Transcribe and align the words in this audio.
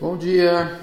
Bom 0.00 0.16
dia! 0.16 0.80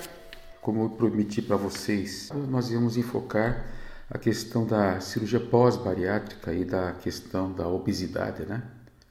Como 0.62 0.84
eu 0.84 0.90
prometi 0.90 1.42
para 1.42 1.58
vocês, 1.58 2.30
nós 2.48 2.72
íamos 2.72 2.98
enfocar 2.98 3.66
a 4.10 4.18
questão 4.18 4.66
da 4.66 5.00
cirurgia 5.00 5.40
pós-bariátrica 5.40 6.54
e 6.54 6.64
da 6.64 6.94
questão 6.94 7.52
da 7.52 7.68
obesidade, 7.68 8.46
né? 8.46 8.64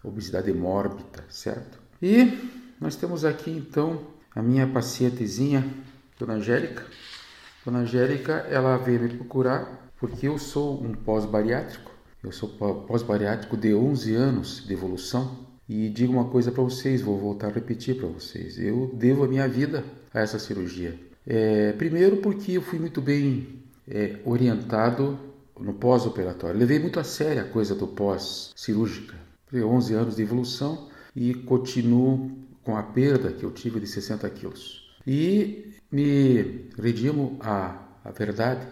Obesidade 0.02 0.52
mórbida, 0.52 1.24
certo? 1.28 1.78
E 2.00 2.38
nós 2.80 2.96
temos 2.96 3.24
aqui 3.24 3.50
então 3.50 4.06
a 4.34 4.42
minha 4.42 4.66
pacientezinha, 4.66 5.66
Dona 6.18 6.34
Angélica. 6.34 6.86
Dona 7.64 7.80
Angélica, 7.80 8.46
ela 8.50 8.76
veio 8.76 9.00
me 9.00 9.08
procurar 9.10 9.90
porque 9.98 10.28
eu 10.28 10.38
sou 10.38 10.82
um 10.82 10.92
pós-bariátrico. 10.94 11.90
Eu 12.22 12.32
sou 12.32 12.48
pós-bariátrico 12.48 13.56
de 13.56 13.74
11 13.74 14.14
anos 14.14 14.66
de 14.66 14.72
evolução. 14.72 15.47
E 15.68 15.88
digo 15.90 16.12
uma 16.12 16.24
coisa 16.24 16.50
para 16.50 16.62
vocês, 16.62 17.02
vou 17.02 17.18
voltar 17.18 17.48
a 17.48 17.52
repetir 17.52 17.96
para 17.96 18.08
vocês. 18.08 18.58
Eu 18.58 18.90
devo 18.94 19.24
a 19.24 19.28
minha 19.28 19.46
vida 19.46 19.84
a 20.14 20.20
essa 20.20 20.38
cirurgia. 20.38 20.98
É, 21.26 21.72
primeiro 21.72 22.18
porque 22.18 22.52
eu 22.52 22.62
fui 22.62 22.78
muito 22.78 23.02
bem 23.02 23.62
é, 23.86 24.16
orientado 24.24 25.18
no 25.60 25.74
pós-operatório. 25.74 26.58
Levei 26.58 26.78
muito 26.78 26.98
a 26.98 27.04
sério 27.04 27.42
a 27.42 27.44
coisa 27.44 27.74
do 27.74 27.86
pós-cirúrgica. 27.86 29.14
11 29.52 29.94
anos 29.94 30.16
de 30.16 30.22
evolução 30.22 30.88
e 31.16 31.34
continuo 31.34 32.30
com 32.62 32.76
a 32.76 32.82
perda 32.82 33.32
que 33.32 33.44
eu 33.44 33.50
tive 33.50 33.80
de 33.80 33.86
60 33.86 34.28
quilos. 34.30 34.88
E 35.06 35.72
me 35.90 36.66
redimo 36.78 37.38
a, 37.40 37.82
a 38.04 38.10
verdade 38.10 38.66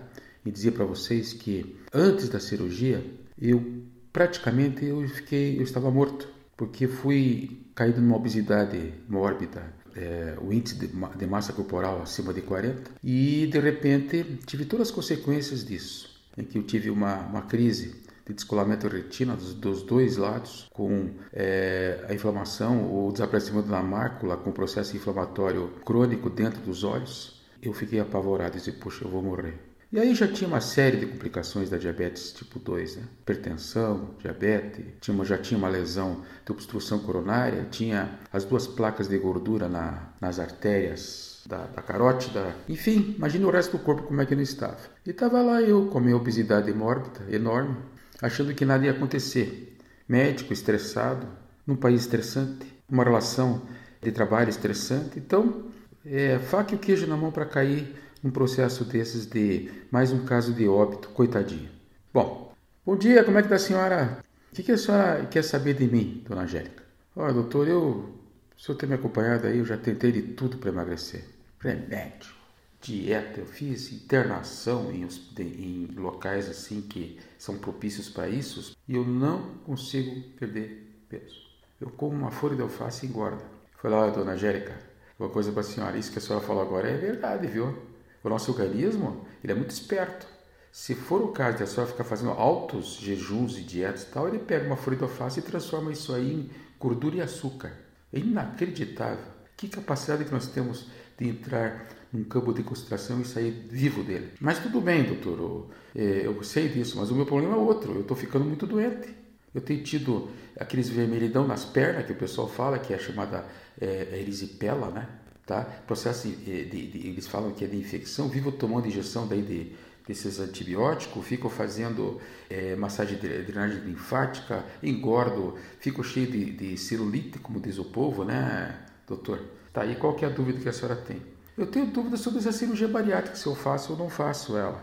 e 0.45 0.51
dizer 0.51 0.73
para 0.73 0.84
vocês 0.84 1.33
que 1.33 1.77
antes 1.92 2.28
da 2.28 2.39
cirurgia 2.39 3.05
eu 3.41 3.83
praticamente 4.12 4.84
eu 4.84 5.06
fiquei 5.09 5.59
eu 5.59 5.62
estava 5.62 5.91
morto 5.91 6.28
porque 6.56 6.88
fui 6.88 7.66
caído 7.74 8.01
numa 8.01 8.16
obesidade 8.16 8.95
mórbida 9.09 9.74
é, 9.95 10.37
o 10.41 10.52
índice 10.52 10.77
de, 10.77 10.88
de, 10.88 11.27
massa 11.27 11.52
corporal 11.52 12.03
acima 12.03 12.33
de 12.33 12.42
40 12.42 12.91
e 13.03 13.47
de 13.47 13.58
repente 13.58 14.39
tive 14.47 14.64
todas 14.64 14.89
as 14.89 14.94
consequências 14.94 15.64
disso 15.64 16.16
em 16.36 16.44
que 16.44 16.58
eu 16.58 16.62
tive 16.62 16.91
uma, 16.91 17.16
uma 17.20 17.42
crise 17.42 18.03
de 18.27 18.34
descolamento 18.34 18.89
retina 18.89 19.34
dos, 19.36 19.55
dos 19.55 19.83
dois 19.83 20.16
lados, 20.16 20.69
com 20.72 21.11
é, 21.33 22.05
a 22.08 22.12
inflamação, 22.12 23.06
o 23.06 23.12
desaparecimento 23.12 23.69
da 23.69 23.83
mácula, 23.83 24.36
com 24.36 24.50
processo 24.50 24.97
inflamatório 24.97 25.69
crônico 25.84 26.28
dentro 26.28 26.61
dos 26.61 26.83
olhos, 26.83 27.41
eu 27.62 27.72
fiquei 27.72 28.00
apavorado 28.00 28.56
e 28.56 28.59
disse, 28.59 28.72
puxa, 28.72 29.05
eu 29.05 29.11
vou 29.11 29.22
morrer. 29.22 29.55
E 29.92 30.01
aí 30.01 30.15
já 30.17 30.27
tinha 30.27 30.48
uma 30.48 30.61
série 30.61 30.97
de 30.97 31.06
complicações 31.06 31.70
da 31.70 31.79
diabetes 31.79 32.33
tipo 32.33 32.59
2, 32.59 32.97
né? 32.97 33.03
Hipertensão, 33.20 34.17
diabetes, 34.19 34.84
tinha, 35.01 35.25
já 35.25 35.39
tinha 35.39 35.56
uma 35.56 35.69
lesão 35.69 36.25
de 36.45 36.53
obstrução 36.53 36.98
coronária, 36.98 37.69
tinha 37.70 38.19
as 38.33 38.45
duas 38.45 38.67
placas 38.67 39.06
de 39.06 39.17
gordura 39.17 39.69
na, 39.69 40.11
nas 40.20 40.41
artérias 40.41 41.43
da, 41.47 41.67
da, 41.67 41.83
carótida. 41.83 42.55
Enfim, 42.69 43.15
imagine 43.17 43.45
o 43.45 43.51
resto 43.51 43.78
do 43.78 43.84
corpo 43.84 44.03
como 44.03 44.20
é 44.20 44.27
que 44.27 44.34
não 44.34 44.43
estava. 44.43 44.78
E 45.06 45.11
estava 45.11 45.41
lá 45.41 45.62
eu 45.62 45.87
com 45.87 45.98
a 45.98 46.00
minha 46.00 46.17
obesidade 46.17 46.73
mórbida, 46.73 47.25
enorme, 47.31 47.77
achando 48.21 48.53
que 48.55 48.65
nada 48.65 48.84
ia 48.84 48.91
acontecer. 48.91 49.78
Médico 50.09 50.53
estressado, 50.53 51.28
num 51.65 51.77
país 51.77 52.00
estressante, 52.00 52.67
uma 52.89 53.05
relação 53.05 53.62
de 54.03 54.11
trabalho 54.11 54.50
estressante. 54.50 55.19
Então, 55.19 55.67
é, 56.05 56.41
faca 56.41 56.75
e 56.75 56.77
o 56.77 56.78
queijo 56.78 57.06
na 57.06 57.17
mão 57.17 57.31
para 57.31 57.45
cair 57.45 57.95
um 58.27 58.30
processo 58.30 58.84
desses 58.84 59.24
de 59.24 59.70
mais 59.88 60.10
um 60.10 60.24
caso 60.24 60.52
de 60.52 60.66
óbito, 60.66 61.10
coitadinho. 61.10 61.70
Bom, 62.12 62.52
bom 62.84 62.96
dia, 62.96 63.22
como 63.22 63.38
é 63.38 63.42
que 63.42 63.48
tá 63.48 63.55
a 63.55 63.58
senhora? 63.58 64.19
O 64.50 64.55
que, 64.56 64.64
que 64.64 64.72
a 64.72 64.78
senhora 64.78 65.24
quer 65.27 65.44
saber 65.44 65.74
de 65.74 65.86
mim, 65.86 66.24
dona 66.28 66.42
Angélica? 66.42 66.82
Oh, 67.14 67.32
doutor, 67.32 67.69
eu, 67.69 68.12
o 68.56 68.60
senhor 68.60 68.77
tem 68.77 68.88
me 68.88 68.97
acompanhado 68.97 69.47
aí, 69.47 69.58
eu 69.58 69.64
já 69.64 69.77
tentei 69.77 70.10
de 70.10 70.22
tudo 70.22 70.58
para 70.58 70.70
emagrecer. 70.70 71.24
Remédio, 71.60 72.32
dieta, 72.80 73.41
eu 73.41 73.47
fiz 73.47 73.92
internação 73.92 74.91
em, 74.91 75.06
em 75.38 75.88
locais 75.97 76.48
assim 76.48 76.82
que 76.82 77.20
são 77.38 77.56
propícios 77.59 78.09
para 78.09 78.28
isso 78.28 78.76
e 78.88 78.97
eu 78.97 79.04
não 79.04 79.54
consigo 79.65 80.20
perder 80.36 81.00
peso. 81.09 81.47
Eu 81.81 81.91
como 81.91 82.16
uma 82.16 82.32
folha 82.32 82.56
de 82.56 82.62
alface 82.62 83.06
e 83.06 83.09
engorda. 83.09 83.44
Foi 83.78 83.88
lá, 83.88 84.10
dona 84.10 84.32
Angélica, 84.32 84.76
uma 85.16 85.28
coisa 85.28 85.53
para 85.53 85.60
a 85.60 85.65
senhora, 85.65 85.97
isso 85.97 86.10
que 86.10 86.19
a 86.19 86.20
senhora 86.20 86.44
falou 86.44 86.62
agora 86.62 86.88
é 86.88 86.97
verdade, 86.97 87.47
viu? 87.47 87.94
O 88.26 88.28
nosso 88.28 88.50
organismo 88.50 89.25
ele 89.42 89.53
é 89.53 89.56
muito 89.56 89.70
esperto. 89.70 90.26
Se 90.72 90.97
for 90.97 91.22
o 91.22 91.28
caso 91.28 91.59
de 91.59 91.62
a 91.62 91.66
senhora 91.66 91.91
ficar 91.91 92.03
fazendo 92.03 92.32
altos 92.32 92.98
jejuns 93.00 93.56
e 93.56 93.62
dietas 93.62 94.03
e 94.03 94.06
tal, 94.06 94.26
ele 94.26 94.41
pega 94.41 94.66
uma 94.66 94.76
folha 94.76 94.97
de 94.97 95.04
alface 95.04 95.38
e 95.38 95.42
transforma 95.42 95.92
isso 95.92 96.12
aí 96.12 96.32
em 96.32 96.50
gordura 96.78 97.16
e 97.16 97.20
açúcar. 97.20 97.72
É 98.12 98.19
inacreditável. 98.19 99.25
Que 99.56 99.69
capacidade 99.69 100.25
que 100.25 100.32
nós 100.32 100.48
temos 100.48 100.88
de 101.16 101.28
entrar 101.28 101.86
num 102.12 102.25
campo 102.25 102.53
de 102.53 102.65
concentração 102.65 103.20
e 103.20 103.25
sair 103.25 103.53
vivo 103.70 104.03
dele. 104.03 104.32
Mas 104.41 104.59
tudo 104.59 104.81
bem, 104.81 105.04
doutor, 105.04 105.70
eu, 105.94 106.34
eu 106.34 106.42
sei 106.42 106.69
disso, 106.69 106.98
mas 106.98 107.12
o 107.12 107.15
meu 107.15 107.26
problema 107.26 107.54
é 107.54 107.59
outro. 107.59 107.94
Eu 107.94 108.00
estou 108.00 108.16
ficando 108.16 108.44
muito 108.44 108.66
doente. 108.66 109.09
Eu 109.54 109.60
tenho 109.60 109.84
tido 109.84 110.28
aqueles 110.59 110.88
vermelhidão 110.88 111.47
nas 111.47 111.65
pernas 111.65 112.04
que 112.04 112.12
o 112.12 112.16
pessoal 112.16 112.48
fala, 112.48 112.78
que 112.78 112.92
é 112.92 112.98
chamada 112.98 113.47
é, 113.81 114.19
erisipela, 114.20 114.91
né? 114.91 115.09
Tá? 115.47 115.62
Processo 115.87 116.29
de, 116.29 116.65
de, 116.65 116.87
de, 116.89 117.09
eles 117.09 117.27
falam 117.27 117.53
que 117.53 117.65
é 117.65 117.69
de 117.69 117.77
infecção, 117.77 118.29
vivo 118.29 118.51
tomando 118.51 118.89
injeção 118.89 119.29
daí 119.29 119.41
de, 119.41 119.73
desses 120.07 120.41
antibióticos, 120.41 121.25
fico 121.25 121.49
fazendo 121.49 122.21
é, 122.51 122.75
massagem 122.75 123.17
de 123.17 123.43
drenagem 123.43 123.81
linfática, 123.81 124.65
engordo, 124.83 125.55
fico 125.79 126.03
cheio 126.03 126.31
de, 126.31 126.53
de 126.53 126.77
celulite, 126.77 127.39
como 127.39 127.61
diz 127.61 127.79
o 127.79 127.84
povo, 127.84 128.25
né, 128.25 128.77
doutor? 129.07 129.41
Tá 129.73 129.83
aí 129.83 129.95
qual 129.95 130.15
que 130.15 130.25
é 130.25 130.29
a 130.29 130.31
dúvida 130.31 130.59
que 130.61 130.69
a 130.69 130.73
senhora 130.73 130.97
tem? 130.97 131.23
Eu 131.57 131.67
tenho 131.67 131.87
dúvida 131.87 132.17
sobre 132.17 132.41
essa 132.41 132.53
cirurgia 132.53 132.89
bariátrica, 132.89 133.37
se 133.37 133.47
eu 133.47 133.55
faço 133.55 133.93
ou 133.93 133.99
não 133.99 134.11
faço 134.11 134.57
ela. 134.57 134.83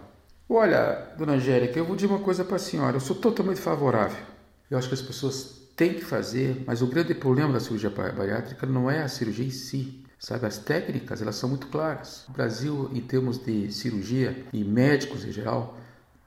Olha, 0.50 1.14
dona 1.18 1.34
Angélica, 1.34 1.78
eu 1.78 1.86
vou 1.86 1.96
dizer 1.96 2.08
uma 2.08 2.20
coisa 2.20 2.44
para 2.44 2.56
a 2.56 2.60
senhora, 2.60 2.96
eu 2.96 3.00
sou 3.00 3.16
totalmente 3.16 3.60
favorável. 3.60 4.24
Eu 4.70 4.78
acho 4.78 4.88
que 4.88 4.94
as 4.94 5.02
pessoas 5.02 5.62
têm 5.76 5.94
que 5.94 6.04
fazer, 6.04 6.64
mas 6.66 6.82
o 6.82 6.88
grande 6.88 7.14
problema 7.14 7.54
da 7.54 7.60
cirurgia 7.60 7.90
bariátrica 7.90 8.66
não 8.66 8.90
é 8.90 9.02
a 9.02 9.08
cirurgia 9.08 9.46
em 9.46 9.52
si, 9.52 10.03
Sabe, 10.24 10.46
as 10.46 10.58
técnicas, 10.58 11.22
elas 11.22 11.36
são 11.36 11.50
muito 11.50 11.68
claras. 11.68 12.26
O 12.30 12.32
Brasil, 12.32 12.90
em 12.94 13.02
termos 13.02 13.38
de 13.38 13.70
cirurgia 13.74 14.46
e 14.54 14.64
médicos 14.64 15.26
em 15.26 15.34
geral, 15.34 15.78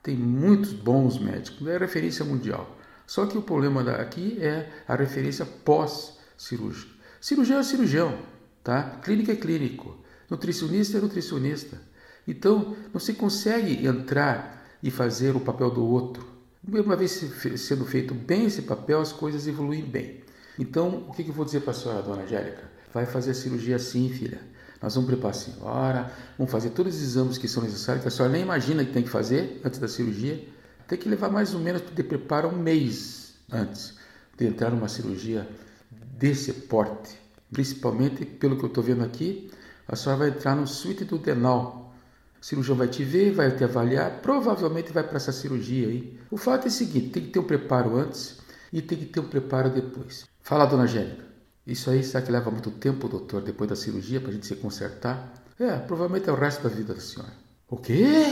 tem 0.03 0.15
muitos 0.15 0.71
bons 0.71 1.17
médicos, 1.17 1.67
é 1.67 1.79
referência 1.79 2.23
mundial. 2.23 2.77
Só 3.07 3.25
que 3.25 3.35
o 3.35 3.41
problema 3.41 3.81
aqui 3.93 4.37
é 4.39 4.69
a 4.87 4.95
referência 4.95 5.47
pós-cirúrgica. 5.47 6.91
Cirurgião 7.19 7.59
é 7.59 7.63
cirurgião, 7.63 8.19
tá? 8.63 8.99
Clínica 9.01 9.31
é 9.31 9.35
clínico, 9.35 9.97
nutricionista 10.29 10.99
é 10.99 11.01
nutricionista. 11.01 11.81
Então, 12.27 12.77
não 12.93 12.99
se 12.99 13.13
consegue 13.13 13.83
entrar 13.87 14.63
e 14.83 14.91
fazer 14.91 15.35
o 15.35 15.39
papel 15.39 15.71
do 15.71 15.83
outro. 15.83 16.23
Uma 16.63 16.95
vez 16.95 17.13
sendo 17.57 17.83
feito 17.83 18.13
bem 18.13 18.45
esse 18.45 18.61
papel, 18.61 19.01
as 19.01 19.11
coisas 19.11 19.47
evoluem 19.47 19.81
bem. 19.83 20.21
Então, 20.59 21.07
o 21.07 21.13
que 21.13 21.27
eu 21.27 21.33
vou 21.33 21.45
dizer 21.45 21.61
para 21.61 21.71
a 21.71 21.73
senhora, 21.73 22.03
dona 22.03 22.21
Angélica? 22.21 22.76
Vai 22.93 23.05
fazer 23.05 23.31
a 23.31 23.33
cirurgia 23.33 23.77
sim, 23.79 24.09
filha. 24.09 24.39
Nós 24.81 24.93
vamos 24.93 25.09
preparar 25.09 25.35
a 25.35 25.39
senhora, 25.39 26.11
vamos 26.37 26.51
fazer 26.51 26.69
todos 26.69 26.95
os 26.95 27.01
exames 27.01 27.37
que 27.37 27.47
são 27.47 27.63
necessários, 27.63 28.03
que 28.03 28.07
a 28.07 28.11
senhora 28.11 28.31
nem 28.31 28.43
imagina 28.43 28.85
que 28.85 28.91
tem 28.91 29.03
que 29.03 29.09
fazer 29.09 29.59
antes 29.63 29.79
da 29.79 29.87
cirurgia. 29.87 30.47
Tem 30.87 30.97
que 30.97 31.09
levar 31.09 31.29
mais 31.29 31.53
ou 31.53 31.59
menos 31.59 31.81
de 31.81 32.03
preparo 32.03 32.49
um 32.49 32.57
mês 32.57 33.33
antes 33.51 33.97
de 34.37 34.45
entrar 34.45 34.69
numa 34.69 34.87
cirurgia 34.87 35.47
desse 35.91 36.53
porte. 36.53 37.17
Principalmente, 37.51 38.25
pelo 38.25 38.57
que 38.57 38.63
eu 38.63 38.67
estou 38.67 38.83
vendo 38.83 39.03
aqui, 39.03 39.49
a 39.87 39.95
senhora 39.95 40.19
vai 40.19 40.29
entrar 40.29 40.55
no 40.55 40.67
suíte 40.67 41.03
do 41.05 41.17
denal. 41.17 41.93
O 42.39 42.45
cirurgião 42.45 42.77
vai 42.77 42.87
te 42.87 43.03
ver, 43.03 43.31
vai 43.31 43.55
te 43.55 43.63
avaliar, 43.63 44.21
provavelmente 44.21 44.91
vai 44.91 45.03
para 45.03 45.17
essa 45.17 45.31
cirurgia 45.31 45.87
aí. 45.87 46.19
O 46.29 46.37
fato 46.37 46.65
é 46.65 46.67
o 46.67 46.71
seguinte: 46.71 47.09
tem 47.09 47.23
que 47.23 47.29
ter 47.29 47.39
um 47.39 47.43
preparo 47.43 47.97
antes 47.97 48.37
e 48.71 48.81
tem 48.81 48.97
que 48.97 49.05
ter 49.05 49.19
um 49.19 49.27
preparo 49.27 49.69
depois. 49.69 50.25
Fala, 50.41 50.65
dona 50.65 50.83
Angélica. 50.83 51.26
Isso 51.67 51.89
aí, 51.89 52.01
será 52.01 52.23
que 52.23 52.31
leva 52.31 52.49
muito 52.49 52.71
tempo, 52.71 53.09
doutor, 53.09 53.41
depois 53.41 53.69
da 53.69 53.75
cirurgia, 53.75 54.21
para 54.21 54.29
a 54.29 54.33
gente 54.33 54.47
se 54.47 54.55
consertar? 54.55 55.33
É, 55.59 55.75
provavelmente 55.75 56.29
é 56.29 56.31
o 56.31 56.35
resto 56.35 56.63
da 56.63 56.69
vida 56.69 56.93
da 56.93 57.01
senhora. 57.01 57.33
O 57.67 57.75
quê? 57.75 58.23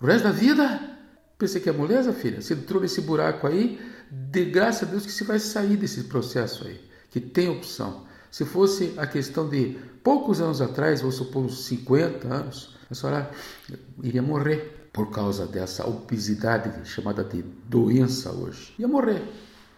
O 0.00 0.04
resto 0.04 0.24
da 0.24 0.32
vida? 0.32 0.80
Pensei 1.38 1.60
que 1.60 1.68
é 1.68 1.72
moleza, 1.72 2.12
filha. 2.12 2.42
Você 2.42 2.54
entrou 2.54 2.82
nesse 2.82 3.00
buraco 3.00 3.46
aí, 3.46 3.78
de 4.10 4.44
graça 4.46 4.84
a 4.84 4.88
Deus 4.88 5.06
que 5.06 5.12
você 5.12 5.22
vai 5.22 5.38
sair 5.38 5.76
desse 5.76 6.04
processo 6.04 6.66
aí, 6.66 6.80
que 7.08 7.20
tem 7.20 7.48
opção. 7.48 8.04
Se 8.32 8.44
fosse 8.44 8.94
a 8.96 9.06
questão 9.06 9.48
de 9.48 9.78
poucos 10.02 10.40
anos 10.40 10.60
atrás, 10.60 11.02
vou 11.02 11.12
supor 11.12 11.44
uns 11.44 11.66
50 11.66 12.26
anos, 12.26 12.76
a 12.90 12.94
senhora 12.96 13.30
iria 14.02 14.22
morrer 14.22 14.88
por 14.92 15.10
causa 15.10 15.46
dessa 15.46 15.86
obesidade 15.86 16.88
chamada 16.88 17.22
de 17.22 17.42
doença 17.68 18.32
hoje. 18.32 18.74
Ia 18.76 18.88
morrer 18.88 19.22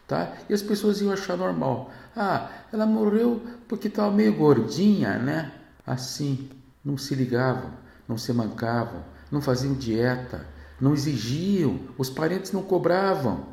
tá? 0.09 0.33
E 0.49 0.55
as 0.55 0.63
pessoas 0.63 1.01
iam 1.01 1.13
achar 1.13 1.37
normal. 1.37 1.93
Ah, 2.17 2.51
ela 2.73 2.87
morreu 2.87 3.43
porque 3.69 3.87
estava 3.87 4.11
meio 4.11 4.35
gordinha, 4.35 5.19
né? 5.19 5.53
Assim, 5.87 6.49
não 6.85 6.97
se 6.97 7.15
ligavam, 7.15 7.71
não 8.09 8.17
se 8.17 8.33
mancavam, 8.33 9.05
não 9.31 9.41
faziam 9.41 9.75
dieta, 9.75 10.47
não 10.81 10.95
exigiam, 10.95 11.79
os 11.99 12.09
parentes 12.09 12.51
não 12.51 12.63
cobravam. 12.63 13.47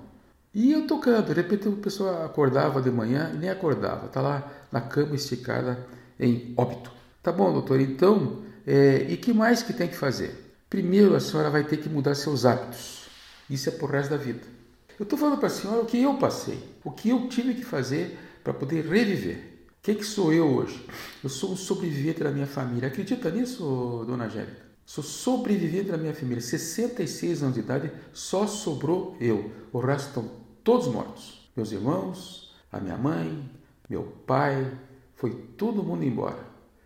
E 0.54 0.72
eu 0.72 0.88
tocando, 0.88 1.28
de 1.28 1.34
repente 1.34 1.68
a 1.68 1.72
pessoa 1.74 2.26
acordava 2.26 2.82
de 2.82 2.90
manhã 2.90 3.32
e 3.34 3.38
nem 3.38 3.50
acordava, 3.50 4.08
tá 4.08 4.22
lá 4.22 4.50
na 4.72 4.80
cama 4.80 5.16
esticada 5.16 5.86
em 6.18 6.54
óbito. 6.56 6.90
Tá 7.22 7.32
bom, 7.32 7.52
doutor, 7.52 7.82
então, 7.82 8.44
é, 8.66 9.06
e 9.10 9.18
que 9.18 9.34
mais 9.34 9.62
que 9.62 9.74
tem 9.74 9.90
que 9.90 9.98
fazer? 9.98 10.56
Primeiro, 10.70 11.16
a 11.16 11.20
senhora 11.20 11.50
vai 11.50 11.64
ter 11.66 11.78
que 11.78 11.90
mudar 11.90 12.16
seus 12.16 12.46
hábitos. 12.46 13.08
Isso 13.50 13.68
é 13.68 13.72
por 13.74 13.92
resto 13.92 14.12
da 14.12 14.18
vida. 14.18 14.55
Eu 14.98 15.04
estou 15.04 15.20
falando 15.20 15.38
para 15.38 15.48
a 15.48 15.52
senhora 15.52 15.82
o 15.82 15.86
que 15.86 16.02
eu 16.02 16.18
passei, 16.18 16.58
o 16.84 16.90
que 16.90 17.10
eu 17.10 17.28
tive 17.28 17.54
que 17.54 17.66
fazer 17.66 18.18
para 18.44 18.54
poder 18.54 18.86
reviver. 18.86 19.38
O 19.68 19.82
que, 19.82 20.04
sou 20.04 20.32
eu 20.32 20.48
hoje? 20.48 20.86
Eu 21.24 21.30
sou 21.30 21.52
um 21.52 21.56
sobrevivente 21.56 22.24
da 22.24 22.32
minha 22.32 22.48
família. 22.48 22.88
Acredita 22.88 23.30
nisso, 23.30 24.04
dona 24.08 24.26
Angélica? 24.26 24.66
Sou 24.86 25.04
sobrevivente 25.04 25.92
da 25.92 25.98
minha 25.98 26.14
família. 26.14 26.42
66 26.42 27.44
anos 27.44 27.56
de 27.56 27.60
idade, 27.60 27.92
só 28.14 28.48
sobrou 28.48 29.18
eu. 29.20 29.52
O 29.72 29.80
resto 29.80 30.08
estão 30.08 30.32
todos 30.64 30.88
mortos. 30.88 31.52
Meus 31.56 31.72
irmãos, 31.72 32.56
a 32.72 32.80
minha 32.80 32.98
mãe, 32.98 33.50
meu 33.90 34.04
pai, 34.26 34.72
foi 35.16 35.32
todo 35.58 35.84
mundo 35.84 36.04
embora. 36.04 36.40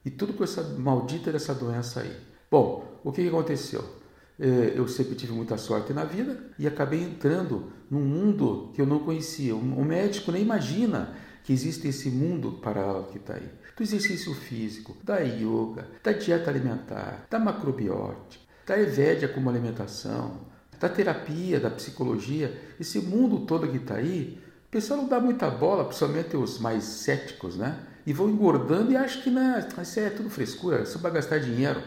E 0.04 0.10
tudo 0.10 0.34
com 0.34 0.44
essa 0.44 0.64
maldita 0.64 1.32
dessa 1.32 1.54
doença 1.54 2.02
aí. 2.02 2.16
Bom, 2.50 3.00
o 3.04 3.12
que 3.12 3.28
aconteceu? 3.28 3.99
É, 4.40 4.74
eu 4.76 4.88
sempre 4.88 5.16
tive 5.16 5.34
muita 5.34 5.58
sorte 5.58 5.92
na 5.92 6.06
vida 6.06 6.42
e 6.58 6.66
acabei 6.66 7.04
entrando 7.04 7.72
num 7.90 8.00
mundo 8.00 8.72
que 8.74 8.82
eu 8.82 8.86
não 8.86 9.00
conhecia. 9.00 9.56
O 9.56 9.84
médico 9.84 10.32
nem 10.32 10.42
imagina 10.42 11.14
que 11.44 11.52
existe 11.52 11.88
esse 11.88 12.10
mundo 12.10 12.54
paralelo 12.54 13.08
que 13.12 13.18
está 13.18 13.36
aí. 13.36 13.50
Do 13.76 13.84
exercício 13.84 14.34
físico, 14.34 14.96
da 15.04 15.20
yoga, 15.20 15.88
da 16.04 16.12
dieta 16.12 16.50
alimentar, 16.50 17.26
da 17.30 17.40
macrobiótica, 17.40 18.44
da 18.66 18.80
evédia 18.80 19.28
como 19.28 19.50
alimentação, 19.50 20.42
da 20.80 20.88
terapia, 20.88 21.60
da 21.60 21.70
psicologia, 21.70 22.62
esse 22.80 23.00
mundo 23.00 23.46
todo 23.46 23.68
que 23.68 23.78
está 23.78 23.96
aí, 23.96 24.40
o 24.68 24.72
pessoal 24.72 25.02
não 25.02 25.10
dá 25.10 25.20
muita 25.20 25.50
bola, 25.50 25.86
principalmente 25.86 26.38
os 26.38 26.60
mais 26.60 26.84
céticos, 26.84 27.58
né? 27.58 27.88
e 28.10 28.14
vão 28.14 28.28
engordando 28.28 28.92
e 28.92 28.98
acham 28.98 29.22
que 29.22 29.30
não, 29.30 29.60
isso 29.60 30.00
é 30.00 30.10
tudo 30.10 30.32
frescura, 30.32 30.84
só 30.84 30.98
para 30.98 31.12
gastar 31.12 31.38
dinheiro. 31.38 31.80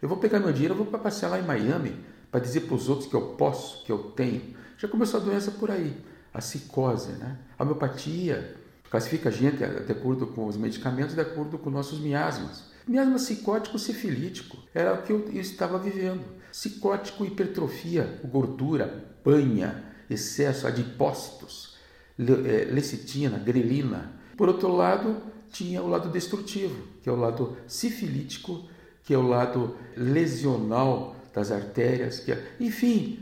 Eu 0.00 0.08
vou 0.08 0.18
pegar 0.18 0.38
meu 0.38 0.52
dinheiro, 0.52 0.74
eu 0.74 0.78
vou 0.78 0.86
para 0.86 0.98
passear 0.98 1.30
lá 1.30 1.38
em 1.38 1.44
Miami 1.44 1.96
para 2.30 2.40
dizer 2.40 2.62
para 2.62 2.74
os 2.74 2.88
outros 2.88 3.08
que 3.08 3.14
eu 3.14 3.34
posso, 3.34 3.84
que 3.84 3.90
eu 3.90 3.98
tenho. 4.10 4.54
Já 4.76 4.86
começou 4.88 5.20
a 5.20 5.22
doença 5.22 5.50
por 5.52 5.70
aí, 5.70 5.96
a 6.34 6.38
psicose, 6.38 7.12
né? 7.12 7.38
a 7.58 7.62
homeopatia, 7.62 8.56
classifica 8.90 9.28
a 9.28 9.32
gente 9.32 9.56
de 9.56 9.92
acordo 9.92 10.26
com 10.26 10.46
os 10.46 10.56
medicamentos, 10.56 11.14
de 11.14 11.20
acordo 11.20 11.58
com 11.58 11.70
nossos 11.70 11.98
miasmas. 11.98 12.64
Miasma 12.86 13.16
psicótico 13.16 13.78
sifilítico 13.78 14.58
era 14.72 14.94
o 14.94 15.02
que 15.02 15.12
eu 15.12 15.28
estava 15.32 15.78
vivendo. 15.78 16.24
Psicótico, 16.52 17.24
hipertrofia, 17.24 18.20
gordura, 18.24 19.16
banha, 19.24 19.84
excesso, 20.08 20.66
adipócitos, 20.66 21.76
eh, 22.18 22.68
lecitina, 22.70 23.38
grelina. 23.38 24.12
Por 24.36 24.48
outro 24.48 24.68
lado, 24.68 25.20
tinha 25.50 25.82
o 25.82 25.88
lado 25.88 26.10
destrutivo, 26.10 26.76
que 27.02 27.08
é 27.08 27.12
o 27.12 27.16
lado 27.16 27.56
sifilítico, 27.66 28.68
que 29.06 29.14
é 29.14 29.18
o 29.18 29.26
lado 29.26 29.76
lesional 29.96 31.16
das 31.32 31.50
artérias, 31.50 32.20
que 32.20 32.32
é... 32.32 32.56
enfim, 32.60 33.20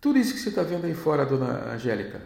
tudo 0.00 0.18
isso 0.18 0.34
que 0.34 0.40
você 0.40 0.50
está 0.50 0.62
vendo 0.62 0.84
aí 0.84 0.94
fora, 0.94 1.24
dona 1.24 1.72
Angélica. 1.72 2.20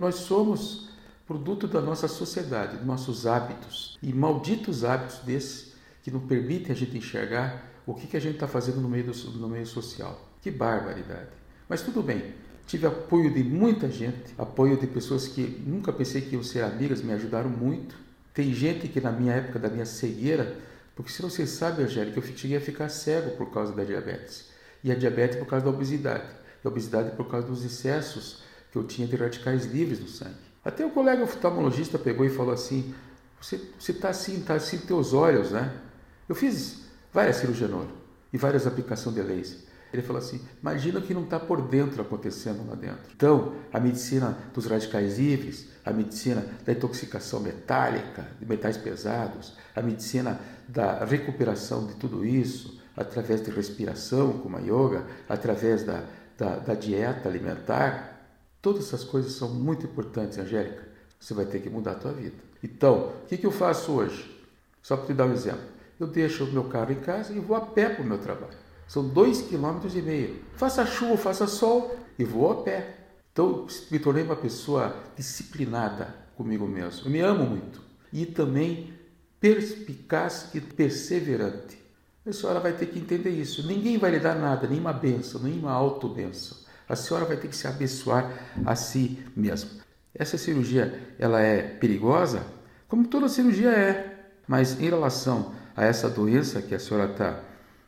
Nós 0.00 0.14
somos 0.16 0.88
produto 1.26 1.66
da 1.66 1.80
nossa 1.82 2.08
sociedade, 2.08 2.78
dos 2.78 2.86
nossos 2.86 3.26
hábitos, 3.26 3.98
e 4.02 4.12
malditos 4.12 4.84
hábitos 4.84 5.18
desses 5.18 5.74
que 6.02 6.10
não 6.10 6.20
permitem 6.20 6.72
a 6.72 6.74
gente 6.74 6.96
enxergar 6.96 7.62
o 7.84 7.92
que, 7.92 8.06
que 8.06 8.16
a 8.16 8.20
gente 8.20 8.34
está 8.34 8.48
fazendo 8.48 8.80
no 8.80 8.88
meio, 8.88 9.04
do, 9.04 9.30
no 9.32 9.48
meio 9.48 9.66
social. 9.66 10.18
Que 10.40 10.50
barbaridade. 10.50 11.28
Mas 11.68 11.82
tudo 11.82 12.02
bem, 12.02 12.32
tive 12.66 12.86
apoio 12.86 13.34
de 13.34 13.44
muita 13.44 13.90
gente, 13.90 14.32
apoio 14.38 14.78
de 14.78 14.86
pessoas 14.86 15.28
que 15.28 15.62
nunca 15.66 15.92
pensei 15.92 16.22
que 16.22 16.34
iam 16.34 16.42
ser 16.42 16.62
amigas, 16.62 17.02
me 17.02 17.12
ajudaram 17.12 17.50
muito. 17.50 17.96
Tem 18.32 18.54
gente 18.54 18.88
que 18.88 19.00
na 19.00 19.10
minha 19.10 19.34
época 19.34 19.58
da 19.58 19.68
minha 19.68 19.84
cegueira, 19.84 20.56
porque 20.96 21.12
se 21.12 21.20
você 21.20 21.46
sabe, 21.46 21.82
Angélica, 21.82 22.18
eu 22.18 22.22
cheguei 22.22 22.56
a 22.56 22.60
ficar 22.60 22.88
cego 22.88 23.36
por 23.36 23.52
causa 23.52 23.74
da 23.74 23.84
diabetes. 23.84 24.48
E 24.82 24.90
a 24.90 24.94
diabetes 24.94 25.38
por 25.38 25.46
causa 25.46 25.66
da 25.66 25.70
obesidade. 25.70 26.24
E 26.64 26.66
a 26.66 26.70
obesidade 26.70 27.14
por 27.14 27.30
causa 27.30 27.46
dos 27.46 27.62
excessos 27.62 28.42
que 28.72 28.78
eu 28.78 28.82
tinha 28.82 29.06
de 29.06 29.14
radicais 29.14 29.66
livres 29.66 30.00
no 30.00 30.08
sangue. 30.08 30.34
Até 30.64 30.84
o 30.86 30.90
colega 30.90 31.22
oftalmologista 31.22 31.98
pegou 31.98 32.24
e 32.24 32.30
falou 32.30 32.54
assim: 32.54 32.94
Você 33.38 33.60
está 33.92 34.08
assim, 34.08 34.40
está 34.40 34.54
assim 34.54 34.78
teus 34.78 35.12
olhos, 35.12 35.50
né? 35.50 35.78
Eu 36.26 36.34
fiz 36.34 36.86
várias 37.12 37.36
cirurgias 37.36 37.70
no 37.70 37.80
olho 37.80 37.92
e 38.32 38.38
várias 38.38 38.66
aplicações 38.66 39.14
de 39.14 39.22
laser. 39.22 39.58
Ele 39.92 40.02
falou 40.02 40.20
assim: 40.20 40.40
imagina 40.60 40.98
o 40.98 41.02
que 41.02 41.14
não 41.14 41.24
está 41.24 41.38
por 41.38 41.62
dentro 41.62 42.02
acontecendo 42.02 42.68
lá 42.68 42.74
dentro. 42.74 43.00
Então, 43.14 43.54
a 43.72 43.80
medicina 43.80 44.36
dos 44.52 44.66
radicais 44.66 45.18
livres, 45.18 45.68
a 45.84 45.92
medicina 45.92 46.44
da 46.64 46.72
intoxicação 46.72 47.40
metálica, 47.40 48.26
de 48.38 48.46
metais 48.46 48.76
pesados, 48.76 49.54
a 49.74 49.80
medicina 49.80 50.40
da 50.68 51.04
recuperação 51.04 51.86
de 51.86 51.94
tudo 51.94 52.24
isso, 52.24 52.80
através 52.96 53.42
de 53.42 53.50
respiração, 53.50 54.38
como 54.38 54.56
a 54.56 54.60
yoga, 54.60 55.06
através 55.28 55.84
da, 55.84 56.02
da, 56.36 56.56
da 56.56 56.74
dieta 56.74 57.28
alimentar, 57.28 58.28
todas 58.60 58.86
essas 58.86 59.04
coisas 59.04 59.32
são 59.32 59.48
muito 59.48 59.86
importantes, 59.86 60.38
Angélica. 60.38 60.86
Você 61.20 61.34
vai 61.34 61.46
ter 61.46 61.60
que 61.60 61.70
mudar 61.70 61.92
a 61.92 61.96
tua 61.96 62.12
vida. 62.12 62.36
Então, 62.62 63.12
o 63.22 63.26
que, 63.26 63.36
que 63.36 63.46
eu 63.46 63.52
faço 63.52 63.92
hoje? 63.92 64.34
Só 64.82 64.96
para 64.96 65.06
te 65.06 65.14
dar 65.14 65.26
um 65.26 65.32
exemplo. 65.32 65.64
Eu 65.98 66.06
deixo 66.06 66.44
o 66.44 66.52
meu 66.52 66.64
carro 66.64 66.92
em 66.92 67.00
casa 67.00 67.32
e 67.32 67.38
vou 67.38 67.56
a 67.56 67.60
pé 67.60 67.88
para 67.88 68.02
o 68.02 68.06
meu 68.06 68.18
trabalho. 68.18 68.65
São 68.86 69.06
dois 69.08 69.42
quilômetros 69.42 69.96
e 69.96 70.02
meio. 70.02 70.42
Faça 70.54 70.86
chuva, 70.86 71.16
faça 71.16 71.46
sol 71.46 71.96
e 72.18 72.24
vou 72.24 72.50
a 72.52 72.62
pé. 72.62 72.96
Então 73.32 73.66
me 73.90 73.98
tornei 73.98 74.22
uma 74.22 74.36
pessoa 74.36 74.96
disciplinada 75.16 76.14
comigo 76.36 76.66
mesmo. 76.66 77.06
Eu 77.06 77.10
me 77.10 77.20
amo 77.20 77.44
muito 77.44 77.82
e 78.12 78.24
também 78.24 78.94
perspicaz 79.40 80.50
e 80.54 80.60
perseverante. 80.60 81.78
A 82.26 82.32
senhora 82.32 82.58
vai 82.58 82.72
ter 82.72 82.86
que 82.86 82.98
entender 82.98 83.30
isso. 83.30 83.66
Ninguém 83.66 83.98
vai 83.98 84.10
lhe 84.10 84.18
dar 84.18 84.34
nada, 84.34 84.66
nenhuma 84.66 84.92
benção, 84.92 85.40
nenhuma 85.40 85.70
auto-benção. 85.70 86.58
A 86.88 86.96
senhora 86.96 87.24
vai 87.24 87.36
ter 87.36 87.48
que 87.48 87.56
se 87.56 87.66
abençoar 87.66 88.32
a 88.64 88.74
si 88.74 89.18
mesma. 89.36 89.70
Essa 90.14 90.38
cirurgia, 90.38 91.14
ela 91.18 91.40
é 91.40 91.62
perigosa? 91.62 92.44
Como 92.88 93.06
toda 93.06 93.28
cirurgia 93.28 93.70
é. 93.70 94.16
Mas 94.48 94.80
em 94.80 94.88
relação 94.88 95.52
a 95.76 95.84
essa 95.84 96.08
doença 96.08 96.62
que 96.62 96.74
a 96.74 96.78
senhora 96.78 97.12
está 97.12 97.40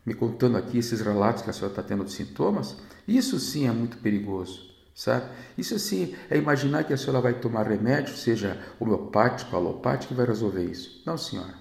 me 0.09 0.15
contando 0.15 0.57
aqui 0.57 0.79
esses 0.79 1.01
relatos 1.01 1.43
que 1.43 1.51
a 1.51 1.53
senhora 1.53 1.71
está 1.71 1.83
tendo 1.83 2.03
de 2.03 2.11
sintomas, 2.11 2.75
isso 3.07 3.39
sim 3.39 3.67
é 3.67 3.71
muito 3.71 3.97
perigoso, 3.97 4.71
sabe? 4.95 5.27
Isso 5.55 5.77
sim 5.77 6.15
é 6.31 6.35
imaginar 6.35 6.83
que 6.83 6.91
a 6.91 6.97
senhora 6.97 7.21
vai 7.21 7.35
tomar 7.35 7.67
remédio, 7.67 8.17
seja 8.17 8.59
homeopático, 8.79 9.55
alopático, 9.55 10.07
que 10.07 10.17
vai 10.17 10.25
resolver 10.25 10.63
isso. 10.63 11.03
Não, 11.05 11.15
senhora. 11.15 11.53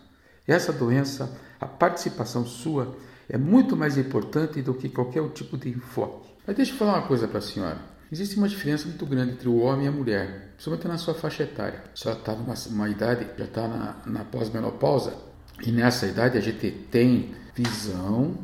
Essa 0.46 0.72
doença, 0.72 1.30
a 1.60 1.66
participação 1.66 2.46
sua 2.46 2.96
é 3.28 3.36
muito 3.36 3.76
mais 3.76 3.98
importante 3.98 4.62
do 4.62 4.72
que 4.72 4.88
qualquer 4.88 5.22
tipo 5.28 5.58
de 5.58 5.68
enfoque. 5.68 6.30
Mas 6.46 6.56
deixa 6.56 6.72
eu 6.72 6.78
falar 6.78 7.00
uma 7.00 7.06
coisa 7.06 7.28
para 7.28 7.40
a 7.40 7.42
senhora. 7.42 7.78
Existe 8.10 8.38
uma 8.38 8.48
diferença 8.48 8.86
muito 8.86 9.04
grande 9.04 9.32
entre 9.32 9.46
o 9.46 9.58
homem 9.58 9.84
e 9.84 9.88
a 9.88 9.92
mulher, 9.92 10.52
principalmente 10.54 10.88
na 10.88 10.96
sua 10.96 11.12
faixa 11.12 11.42
etária. 11.42 11.84
A 11.92 11.96
senhora 11.96 12.18
está 12.18 12.34
numa 12.34 12.54
uma 12.70 12.88
idade, 12.88 13.26
já 13.36 13.44
está 13.44 13.68
na, 13.68 13.96
na 14.06 14.24
pós-menopausa, 14.24 15.14
e 15.62 15.70
nessa 15.70 16.06
idade 16.06 16.38
a 16.38 16.40
gente 16.40 16.70
tem 16.90 17.34
visão 17.62 18.36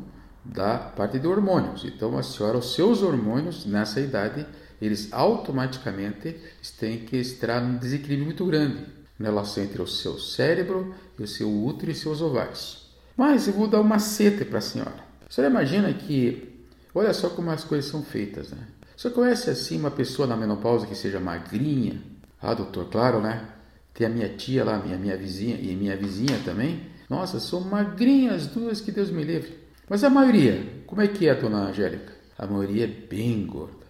da 0.43 0.77
parte 0.77 1.17
de 1.17 1.27
hormônios. 1.27 1.85
Então 1.85 2.17
a 2.17 2.23
senhora, 2.23 2.57
os 2.57 2.73
seus 2.73 3.01
hormônios 3.01 3.65
nessa 3.65 3.99
idade, 3.99 4.45
eles 4.81 5.11
automaticamente 5.11 6.35
têm 6.79 6.99
que 6.99 7.17
estar 7.17 7.61
num 7.61 7.77
desequilíbrio 7.77 8.25
muito 8.25 8.45
grande 8.45 8.85
na 9.17 9.29
relação 9.29 9.63
entre 9.63 9.81
o 9.81 9.87
seu 9.87 10.19
cérebro 10.19 10.93
e 11.17 11.23
o 11.23 11.27
seu 11.27 11.49
útero 11.49 11.91
e 11.91 11.95
seus 11.95 12.21
ovários. 12.21 12.85
Mas 13.15 13.47
eu 13.47 13.53
vou 13.53 13.67
dar 13.67 13.79
um 13.79 13.83
macete 13.83 14.43
para 14.43 14.59
a 14.59 14.61
senhora. 14.61 15.05
A 15.27 15.31
senhora 15.31 15.51
imagina 15.51 15.93
que, 15.93 16.65
olha 16.93 17.13
só 17.13 17.29
como 17.29 17.49
as 17.49 17.63
coisas 17.63 17.89
são 17.89 18.03
feitas, 18.03 18.49
né? 18.49 18.67
Você 18.95 19.09
conhece 19.09 19.49
assim 19.49 19.79
uma 19.79 19.91
pessoa 19.91 20.27
na 20.27 20.37
menopausa 20.37 20.85
que 20.85 20.95
seja 20.95 21.19
magrinha? 21.19 22.01
Ah, 22.41 22.53
doutor, 22.53 22.89
claro, 22.89 23.21
né? 23.21 23.45
Tem 23.93 24.07
a 24.07 24.09
minha 24.09 24.29
tia 24.29 24.63
lá, 24.63 24.77
minha, 24.77 24.97
minha 24.97 25.17
vizinha, 25.17 25.55
e 25.55 25.75
minha 25.75 25.95
vizinha 25.95 26.39
também. 26.43 26.94
Nossa, 27.09 27.39
são 27.39 27.61
magrinhas 27.61 28.47
duas, 28.47 28.81
que 28.81 28.91
Deus 28.91 29.11
me 29.11 29.23
livre. 29.23 29.57
Mas 29.87 30.03
a 30.03 30.09
maioria, 30.09 30.83
como 30.87 31.01
é 31.01 31.07
que 31.07 31.27
é, 31.27 31.35
dona 31.35 31.69
Angélica? 31.69 32.13
A 32.37 32.47
maioria 32.47 32.85
é 32.85 32.87
bem 32.87 33.45
gorda. 33.45 33.85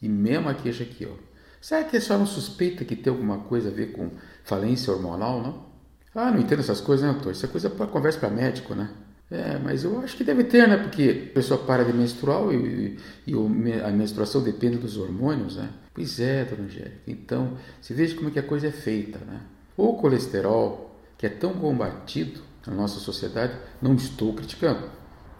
E 0.00 0.08
mesmo 0.08 0.48
a 0.48 0.54
queixa 0.54 0.84
aqui, 0.84 1.06
ó. 1.06 1.14
Será 1.60 1.82
que 1.84 1.96
a 1.96 2.00
senhora 2.00 2.20
não 2.20 2.26
suspeita 2.26 2.84
que 2.84 2.94
tem 2.94 3.10
alguma 3.10 3.38
coisa 3.38 3.68
a 3.68 3.72
ver 3.72 3.92
com 3.92 4.10
falência 4.44 4.92
hormonal, 4.92 5.42
não? 5.42 5.66
Ah, 6.14 6.30
não 6.30 6.40
entendo 6.40 6.60
essas 6.60 6.80
coisas, 6.80 7.06
né, 7.06 7.12
doutor? 7.12 7.32
Isso 7.32 7.44
é 7.44 7.48
coisa 7.48 7.68
para 7.68 7.86
conversa 7.86 8.18
para 8.18 8.30
médico, 8.30 8.74
né? 8.74 8.90
É, 9.30 9.58
mas 9.58 9.84
eu 9.84 10.00
acho 10.00 10.16
que 10.16 10.24
deve 10.24 10.44
ter, 10.44 10.66
né? 10.66 10.76
Porque 10.76 11.28
a 11.30 11.34
pessoa 11.34 11.62
para 11.64 11.84
de 11.84 11.92
menstruar 11.92 12.52
e, 12.52 12.96
e, 13.26 13.32
e, 13.32 13.72
a 13.84 13.90
menstruação 13.90 14.42
depende 14.42 14.78
dos 14.78 14.96
hormônios, 14.96 15.56
né? 15.56 15.70
Pois 15.92 16.18
é, 16.18 16.44
dona 16.44 16.64
Angélica. 16.64 17.00
Então, 17.06 17.58
você 17.80 17.92
veja 17.92 18.14
como 18.14 18.28
é 18.28 18.32
que 18.32 18.38
a 18.38 18.42
coisa 18.42 18.68
é 18.68 18.70
feita, 18.70 19.18
né? 19.18 19.40
O 19.76 19.94
colesterol, 19.94 20.96
que 21.18 21.26
é 21.26 21.28
tão 21.28 21.52
combatido, 21.54 22.40
na 22.68 22.74
nossa 22.74 23.00
sociedade, 23.00 23.54
não 23.80 23.94
estou 23.94 24.32
criticando. 24.34 24.88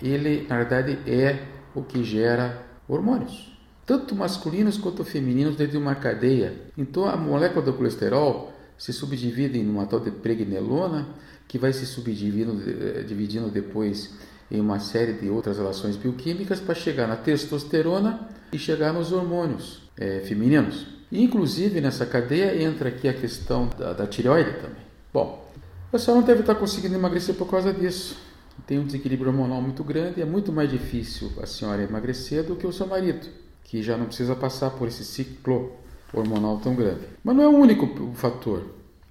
Ele, 0.01 0.47
na 0.49 0.57
verdade, 0.57 0.99
é 1.07 1.45
o 1.75 1.83
que 1.83 2.03
gera 2.03 2.65
hormônios, 2.89 3.57
tanto 3.85 4.15
masculinos 4.15 4.79
quanto 4.79 5.05
femininos 5.05 5.57
dentro 5.57 5.73
de 5.73 5.79
uma 5.79 5.95
cadeia. 5.95 6.55
Então, 6.77 7.07
a 7.07 7.17
molécula 7.17 7.65
do 7.65 7.73
colesterol 7.75 8.53
se 8.77 8.93
subdividem 8.93 9.65
numa 9.65 9.87
tal 9.87 10.01
de 10.01 10.11
pregnelona, 10.11 11.09
que 11.47 11.59
vai 11.59 11.73
se 11.73 11.85
subdividindo 11.87 12.63
eh, 12.67 13.03
dividindo 13.03 13.49
depois 13.49 14.15
em 14.51 14.61
uma 14.61 14.79
série 14.79 15.15
de 15.15 15.29
outras 15.29 15.59
relações 15.59 15.97
bioquímicas 15.97 16.61
para 16.61 16.75
chegar 16.75 17.07
na 17.07 17.17
testosterona 17.17 18.29
e 18.53 18.59
chegar 18.59 18.93
nos 18.93 19.13
hormônios 19.13 19.83
é, 19.97 20.21
femininos. 20.21 20.87
E, 21.11 21.23
inclusive 21.23 21.81
nessa 21.81 22.07
cadeia 22.07 22.63
entra 22.63 22.89
aqui 22.89 23.09
a 23.09 23.15
questão 23.15 23.69
da, 23.79 23.93
da 23.93 24.07
tireoide 24.07 24.53
também. 24.55 24.83
Bom, 25.13 25.48
senhora 25.97 26.21
não 26.21 26.27
deve 26.27 26.41
estar 26.41 26.55
conseguindo 26.55 26.95
emagrecer 26.95 27.35
por 27.35 27.49
causa 27.49 27.73
disso. 27.73 28.19
Tem 28.67 28.79
um 28.79 28.85
desequilíbrio 28.85 29.31
hormonal 29.31 29.63
muito 29.63 29.83
grande, 29.83 30.21
é 30.21 30.25
muito 30.25 30.53
mais 30.53 30.69
difícil 30.69 31.33
a 31.41 31.47
senhora 31.47 31.83
emagrecer 31.83 32.45
do 32.45 32.57
que 32.57 32.67
o 32.67 32.73
seu 32.73 32.87
marido, 32.87 33.27
que 33.65 33.83
já 33.83 33.97
não 33.97 34.05
precisa 34.05 34.37
passar 34.37 34.71
por 34.71 34.87
esse 34.89 35.03
ciclo 35.03 35.73
hormonal 36.13 36.59
tão 36.59 36.75
grande. 36.75 37.07
Mas 37.25 37.35
não 37.35 37.43
é 37.45 37.49
o 37.49 37.53
único 37.53 38.13
fator. 38.15 38.65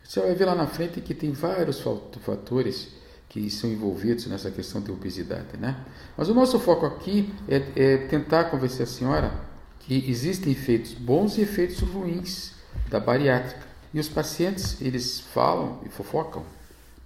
Você 0.03 0.19
vai 0.19 0.35
ver 0.35 0.45
lá 0.45 0.53
na 0.53 0.67
frente 0.67 1.01
que 1.01 1.15
tem 1.15 1.31
vários 1.31 1.81
fatores 2.21 2.89
que 3.27 3.49
são 3.49 3.69
envolvidos 3.69 4.27
nessa 4.27 4.51
questão 4.51 4.79
de 4.79 4.91
obesidade, 4.91 5.57
né? 5.59 5.83
Mas 6.15 6.29
o 6.29 6.33
nosso 6.33 6.59
foco 6.59 6.85
aqui 6.85 7.33
é, 7.47 7.63
é 7.75 7.97
tentar 7.97 8.45
convencer 8.45 8.83
a 8.83 8.87
senhora 8.87 9.31
que 9.79 10.09
existem 10.09 10.51
efeitos 10.51 10.93
bons 10.93 11.37
e 11.37 11.41
efeitos 11.41 11.79
ruins 11.79 12.53
da 12.89 12.99
bariátrica. 12.99 13.65
E 13.93 13.99
os 13.99 14.07
pacientes, 14.07 14.79
eles 14.81 15.19
falam 15.19 15.79
e 15.85 15.89
fofocam 15.89 16.43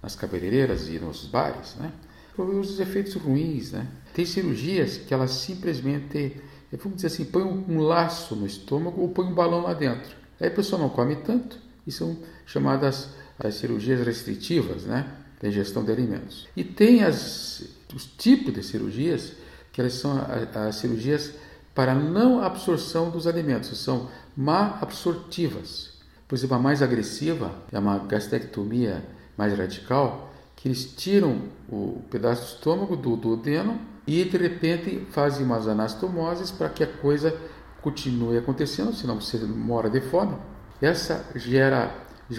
nas 0.02 0.16
cabeleireiras 0.16 0.88
e 0.88 0.98
nos 0.98 1.26
bares, 1.26 1.76
né? 1.76 1.92
Os 2.36 2.80
efeitos 2.80 3.14
ruins, 3.14 3.72
né? 3.72 3.86
Tem 4.14 4.24
cirurgias 4.24 4.96
que 4.96 5.12
elas 5.12 5.30
simplesmente, 5.30 6.40
vamos 6.72 6.96
dizer 6.96 7.08
assim, 7.08 7.24
põem 7.24 7.44
um 7.44 7.80
laço 7.80 8.34
no 8.34 8.46
estômago 8.46 9.00
ou 9.00 9.10
põem 9.10 9.28
um 9.28 9.34
balão 9.34 9.62
lá 9.62 9.74
dentro. 9.74 10.16
Aí 10.40 10.48
a 10.48 10.50
pessoa 10.50 10.80
não 10.80 10.88
come 10.88 11.16
tanto 11.16 11.58
e 11.86 11.92
são 11.92 12.16
chamadas 12.46 13.10
as 13.38 13.54
cirurgias 13.54 14.04
restritivas, 14.04 14.84
né? 14.84 15.06
Da 15.40 15.48
ingestão 15.48 15.84
de 15.84 15.92
alimentos. 15.92 16.48
E 16.56 16.64
tem 16.64 17.02
as, 17.02 17.64
os 17.94 18.06
tipos 18.06 18.54
de 18.54 18.62
cirurgias 18.62 19.32
que 19.72 19.80
elas 19.80 19.94
são 19.94 20.18
as 20.54 20.76
cirurgias 20.76 21.32
para 21.74 21.94
não 21.94 22.42
absorção 22.42 23.10
dos 23.10 23.26
alimentos, 23.26 23.76
são 23.78 24.08
má 24.36 24.78
absortivas. 24.80 25.92
Por 26.28 26.34
exemplo, 26.34 26.56
a 26.56 26.58
mais 26.58 26.82
agressiva 26.82 27.52
é 27.70 27.78
uma 27.78 27.98
gastrectomia 27.98 29.02
mais 29.36 29.56
radical, 29.56 30.32
que 30.56 30.68
eles 30.68 30.84
tiram 30.94 31.42
o 31.68 32.02
pedaço 32.10 32.42
do 32.42 32.56
estômago 32.56 32.96
do 32.96 33.16
duodeno 33.16 33.80
e 34.06 34.24
de 34.24 34.36
repente 34.36 35.06
fazem 35.10 35.44
umas 35.44 35.66
anastomoses 35.66 36.50
para 36.50 36.68
que 36.68 36.84
a 36.84 36.86
coisa 36.86 37.36
continue 37.80 38.38
acontecendo, 38.38 38.92
senão 38.92 39.20
você 39.20 39.38
mora 39.38 39.90
de 39.90 40.00
fome. 40.00 40.36
Essa 40.80 41.24
gera, 41.34 41.94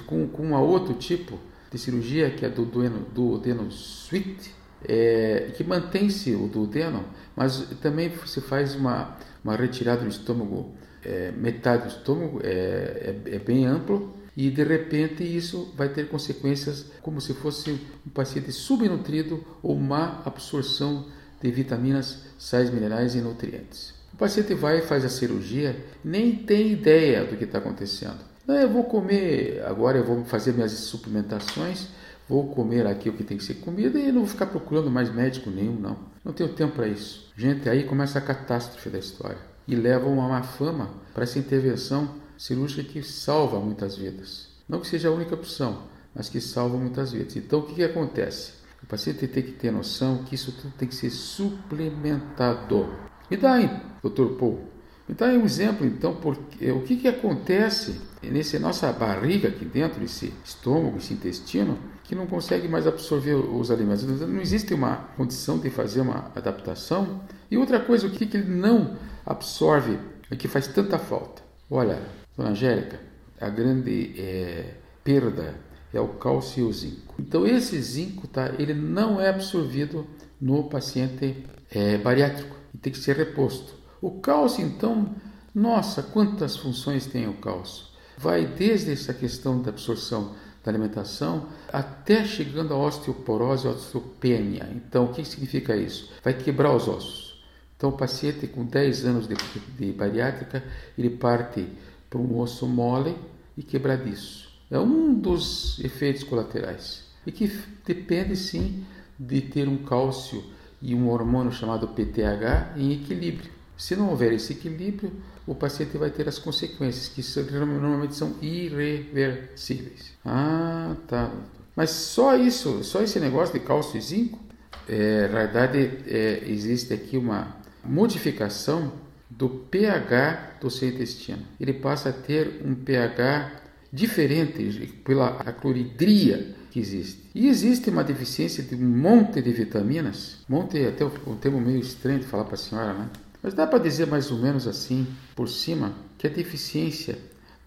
com, 0.05 0.27
com 0.27 0.43
um 0.43 0.53
outro 0.55 0.93
tipo 0.93 1.37
de 1.71 1.77
cirurgia, 1.77 2.29
que 2.29 2.45
é 2.45 2.49
do 2.49 2.65
duodeno, 2.65 3.05
duodeno 3.13 3.71
suite, 3.71 4.53
é, 4.87 5.51
que 5.55 5.63
mantém-se 5.63 6.33
o 6.35 6.47
duodeno, 6.47 7.03
mas 7.35 7.67
também 7.81 8.11
se 8.25 8.41
faz 8.41 8.75
uma, 8.75 9.17
uma 9.43 9.55
retirada 9.55 10.01
do 10.01 10.09
estômago, 10.09 10.71
é, 11.03 11.31
metade 11.31 11.83
do 11.83 11.89
estômago, 11.89 12.41
é, 12.43 13.15
é, 13.25 13.35
é 13.35 13.39
bem 13.39 13.65
amplo, 13.65 14.13
e 14.35 14.49
de 14.49 14.63
repente 14.63 15.23
isso 15.23 15.73
vai 15.77 15.89
ter 15.89 16.09
consequências 16.09 16.85
como 17.01 17.21
se 17.21 17.33
fosse 17.33 17.71
um 18.05 18.09
paciente 18.09 18.51
subnutrido 18.51 19.43
ou 19.61 19.77
má 19.77 20.21
absorção 20.25 21.05
de 21.41 21.51
vitaminas, 21.51 22.19
sais 22.37 22.69
minerais 22.69 23.15
e 23.15 23.21
nutrientes. 23.21 23.93
O 24.13 24.17
paciente 24.17 24.53
vai 24.53 24.79
e 24.79 24.81
faz 24.81 25.03
a 25.03 25.09
cirurgia, 25.09 25.75
nem 26.03 26.35
tem 26.35 26.71
ideia 26.71 27.25
do 27.25 27.35
que 27.35 27.43
está 27.43 27.57
acontecendo. 27.57 28.19
Não, 28.47 28.55
eu 28.55 28.69
vou 28.69 28.83
comer, 28.83 29.63
agora 29.65 29.97
eu 29.97 30.03
vou 30.03 30.23
fazer 30.25 30.53
minhas 30.53 30.71
suplementações, 30.71 31.87
vou 32.27 32.47
comer 32.53 32.85
aqui 32.85 33.09
o 33.09 33.13
que 33.13 33.23
tem 33.23 33.37
que 33.37 33.43
ser 33.43 33.55
comido 33.55 33.97
e 33.97 34.11
não 34.11 34.21
vou 34.21 34.27
ficar 34.27 34.45
procurando 34.47 34.89
mais 34.89 35.13
médico 35.13 35.49
nenhum, 35.49 35.75
não. 35.75 35.97
Não 36.23 36.31
tenho 36.31 36.49
tempo 36.49 36.75
para 36.75 36.87
isso. 36.87 37.31
Gente, 37.35 37.67
aí 37.67 37.83
começa 37.83 38.19
a 38.19 38.21
catástrofe 38.21 38.89
da 38.89 38.99
história 38.99 39.37
e 39.67 39.75
leva 39.75 40.07
uma 40.07 40.27
má 40.27 40.43
fama 40.43 40.89
para 41.13 41.23
essa 41.23 41.39
intervenção 41.39 42.22
cirúrgica 42.37 42.83
que 42.83 43.03
salva 43.03 43.59
muitas 43.59 43.95
vidas. 43.95 44.49
Não 44.67 44.79
que 44.79 44.87
seja 44.87 45.09
a 45.09 45.11
única 45.11 45.35
opção, 45.35 45.83
mas 46.15 46.29
que 46.29 46.39
salva 46.39 46.77
muitas 46.77 47.11
vidas. 47.11 47.35
Então, 47.35 47.59
o 47.59 47.63
que, 47.63 47.75
que 47.75 47.83
acontece? 47.83 48.53
O 48.81 48.85
paciente 48.85 49.27
tem 49.27 49.43
que 49.43 49.51
ter 49.51 49.71
noção 49.71 50.23
que 50.23 50.35
isso 50.35 50.51
tudo 50.51 50.73
tem 50.77 50.87
que 50.87 50.95
ser 50.95 51.09
suplementado. 51.09 52.89
Me 53.29 53.37
dá 53.37 53.53
aí, 53.53 53.69
doutor 54.01 54.35
Paul, 54.37 54.59
me 55.07 55.15
dá 55.15 55.27
aí 55.27 55.37
um 55.37 55.45
exemplo, 55.45 55.85
então, 55.85 56.15
porque, 56.15 56.71
o 56.71 56.81
que, 56.81 56.97
que 56.97 57.07
acontece 57.07 57.99
nessa 58.21 58.57
nossa 58.59 58.91
barriga 58.91 59.49
aqui 59.49 59.65
dentro, 59.65 60.03
esse 60.03 60.33
estômago, 60.43 60.97
esse 60.97 61.13
intestino, 61.13 61.77
que 62.03 62.15
não 62.15 62.27
consegue 62.27 62.67
mais 62.67 62.85
absorver 62.85 63.35
os 63.35 63.71
alimentos. 63.71 64.03
Não 64.03 64.41
existe 64.41 64.73
uma 64.73 64.95
condição 65.17 65.57
de 65.57 65.69
fazer 65.69 66.01
uma 66.01 66.31
adaptação. 66.35 67.21
E 67.49 67.57
outra 67.57 67.79
coisa, 67.79 68.07
o 68.07 68.11
que, 68.11 68.25
que 68.25 68.37
ele 68.37 68.53
não 68.53 68.97
absorve 69.25 69.97
e 70.29 70.35
que 70.35 70.47
faz 70.47 70.67
tanta 70.67 70.99
falta? 70.99 71.41
Olha, 71.69 72.01
Dona 72.35 72.49
Angélica, 72.49 72.99
a 73.39 73.49
grande 73.49 74.13
é, 74.17 74.75
perda 75.03 75.55
é 75.93 75.99
o 75.99 76.09
cálcio 76.09 76.65
e 76.65 76.67
o 76.67 76.73
zinco. 76.73 77.15
Então 77.19 77.45
esse 77.45 77.79
zinco, 77.81 78.27
tá, 78.27 78.53
ele 78.57 78.73
não 78.73 79.21
é 79.21 79.29
absorvido 79.29 80.07
no 80.41 80.63
paciente 80.63 81.45
é, 81.71 81.97
bariátrico 81.97 82.55
e 82.73 82.77
tem 82.77 82.91
que 82.91 82.99
ser 82.99 83.15
reposto. 83.15 83.75
O 84.01 84.19
cálcio, 84.19 84.65
então, 84.65 85.15
nossa, 85.53 86.01
quantas 86.01 86.57
funções 86.57 87.05
tem 87.05 87.27
o 87.27 87.35
cálcio? 87.35 87.85
Vai 88.17 88.45
desde 88.45 88.91
essa 88.91 89.13
questão 89.13 89.61
da 89.61 89.69
absorção 89.69 90.35
da 90.63 90.71
alimentação 90.71 91.49
até 91.71 92.23
chegando 92.25 92.73
à 92.73 92.77
osteoporose, 92.77 93.67
osteopenia. 93.67 94.69
Então, 94.73 95.05
o 95.05 95.13
que 95.13 95.23
significa 95.25 95.75
isso? 95.75 96.11
Vai 96.23 96.33
quebrar 96.33 96.73
os 96.73 96.87
ossos. 96.87 97.43
Então, 97.75 97.89
o 97.89 97.97
paciente 97.97 98.47
com 98.47 98.63
10 98.63 99.05
anos 99.05 99.27
de, 99.27 99.35
de 99.77 99.91
bariátrica, 99.91 100.63
ele 100.97 101.09
parte 101.09 101.67
para 102.13 102.21
um 102.21 102.39
osso 102.39 102.67
mole 102.67 103.15
e 103.57 103.63
quebradiço. 103.63 104.47
É 104.69 104.77
um 104.77 105.15
dos 105.15 105.79
efeitos 105.83 106.23
colaterais 106.23 107.05
e 107.25 107.31
que 107.31 107.51
depende 107.83 108.35
sim 108.35 108.85
de 109.17 109.41
ter 109.41 109.67
um 109.67 109.77
cálcio 109.77 110.43
e 110.79 110.93
um 110.93 111.09
hormônio 111.09 111.51
chamado 111.51 111.87
PTH 111.87 112.77
em 112.77 112.93
equilíbrio. 112.93 113.49
Se 113.75 113.95
não 113.95 114.11
houver 114.11 114.31
esse 114.31 114.53
equilíbrio, 114.53 115.11
o 115.47 115.55
paciente 115.55 115.97
vai 115.97 116.11
ter 116.11 116.27
as 116.29 116.37
consequências 116.37 117.07
que 117.07 117.21
normalmente 117.41 118.13
são 118.13 118.35
irreversíveis. 118.41 120.13
Ah, 120.23 120.95
tá. 121.07 121.31
Mas 121.75 121.89
só 121.89 122.37
isso, 122.37 122.83
só 122.83 123.01
esse 123.01 123.19
negócio 123.19 123.57
de 123.59 123.65
cálcio 123.65 123.97
e 123.97 124.01
zinco, 124.01 124.39
é, 124.87 125.27
na 125.29 125.39
verdade 125.39 125.99
é, 126.05 126.43
existe 126.45 126.93
aqui 126.93 127.17
uma 127.17 127.55
modificação 127.83 128.91
do 129.37 129.49
pH 129.49 130.57
do 130.61 130.69
seu 130.69 130.89
intestino. 130.89 131.43
Ele 131.59 131.73
passa 131.73 132.09
a 132.09 132.13
ter 132.13 132.61
um 132.63 132.75
pH 132.75 133.63
diferente 133.91 134.87
pela 135.03 135.31
cloridria 135.53 136.55
que 136.71 136.79
existe. 136.79 137.29
E 137.35 137.47
existe 137.47 137.89
uma 137.89 138.03
deficiência 138.03 138.63
de 138.63 138.75
um 138.75 138.87
monte 138.87 139.41
de 139.41 139.51
vitaminas, 139.51 140.43
monte 140.49 140.83
até 140.85 141.05
um 141.05 141.35
termo 141.35 141.61
meio 141.61 141.79
estranho 141.79 142.19
de 142.19 142.25
falar 142.25 142.45
para 142.45 142.55
a 142.55 142.57
senhora, 142.57 142.93
né? 142.93 143.09
Mas 143.41 143.53
dá 143.53 143.67
para 143.67 143.79
dizer 143.79 144.07
mais 144.07 144.31
ou 144.31 144.37
menos 144.39 144.67
assim, 144.67 145.05
por 145.35 145.49
cima, 145.49 145.93
que 146.17 146.25
a 146.25 146.29
deficiência 146.29 147.17